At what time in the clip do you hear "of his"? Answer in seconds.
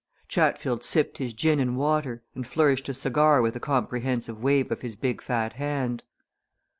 4.71-4.95